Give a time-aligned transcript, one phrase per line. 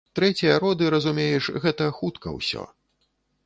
[0.19, 2.69] Трэція роды, разумееш, гэта хутка ўсё.